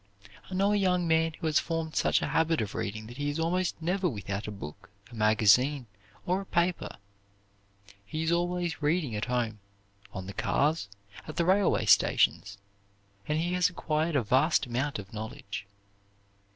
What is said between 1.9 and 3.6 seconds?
such a habit of reading that he is